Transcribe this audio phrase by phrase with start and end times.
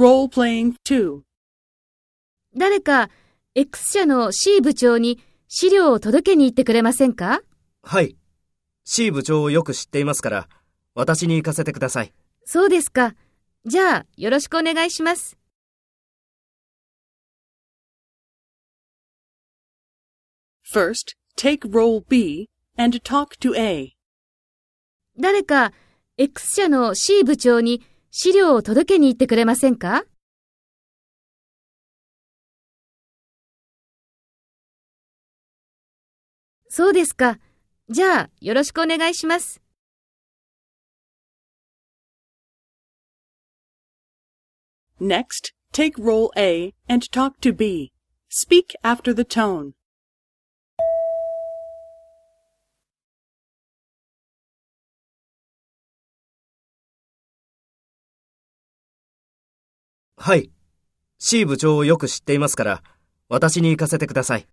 [0.00, 1.20] Role-playing 2.
[2.56, 3.10] 誰か
[3.54, 7.42] X 社の C 部長に資料を届けに行ってくれませんか？
[7.82, 8.16] はい。
[8.86, 10.48] C 部長をよく知っていますから、
[10.94, 12.14] 私に行かせてください。
[12.46, 13.14] そうですか。
[13.66, 15.36] じゃあ、よろしくお願いします。
[20.72, 22.48] First, take role B
[22.78, 23.90] and talk to A.
[25.18, 25.74] 誰か
[26.16, 30.04] X 社の C 部長に資料を届けに行ってくれませんか
[36.68, 37.38] そうですか。
[37.88, 39.60] じゃあ、よろしくお願いします。
[45.00, 47.92] Next, take role A and talk to B.
[48.28, 49.72] Speak after the tone.
[60.22, 60.50] はい。
[61.18, 62.82] C 部長をよく知っていますから、
[63.30, 64.46] 私に行かせてください。